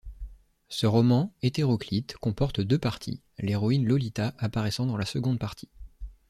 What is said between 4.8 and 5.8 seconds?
dans la seconde partie.